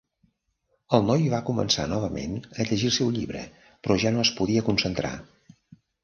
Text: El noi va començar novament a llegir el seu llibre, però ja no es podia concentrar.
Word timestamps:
El 0.97 1.03
noi 1.09 1.25
va 1.33 1.41
començar 1.49 1.83
novament 1.91 2.33
a 2.39 2.65
llegir 2.69 2.89
el 2.91 2.95
seu 2.95 3.11
llibre, 3.17 3.43
però 3.83 3.97
ja 4.05 4.13
no 4.15 4.23
es 4.25 4.31
podia 4.39 4.65
concentrar. 4.71 5.13